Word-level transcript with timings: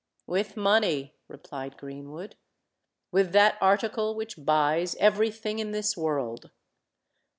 "With 0.25 0.57
money," 0.57 1.13
replied 1.27 1.77
Greenwood: 1.77 2.35
"with 3.11 3.33
that 3.33 3.59
article 3.61 4.15
which 4.15 4.43
buys 4.43 4.95
every 4.95 5.29
thing 5.29 5.59
in 5.59 5.73
this 5.73 5.95
world!" 5.95 6.49